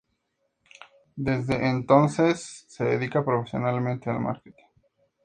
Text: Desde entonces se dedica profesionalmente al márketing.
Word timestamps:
Desde 1.15 1.69
entonces 1.69 2.65
se 2.67 2.83
dedica 2.85 3.23
profesionalmente 3.23 4.09
al 4.09 4.19
márketing. 4.19 4.65